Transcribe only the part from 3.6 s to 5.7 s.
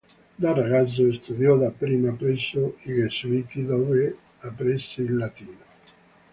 dove apprese il latino.